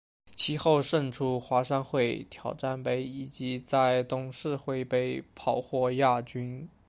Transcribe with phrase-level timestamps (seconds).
[0.33, 6.67] 其后胜出华商会挑战杯以及在董事杯跑获亚军。